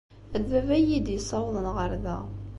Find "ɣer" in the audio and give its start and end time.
1.75-1.91